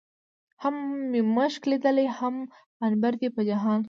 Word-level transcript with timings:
هم 0.63 0.75
مې 1.11 1.21
مښک 1.35 1.61
ليدلي، 1.71 2.07
هم 2.19 2.35
عنبر 2.85 3.13
دي 3.21 3.29
په 3.35 3.41
جهان 3.49 3.75
کې 3.75 3.79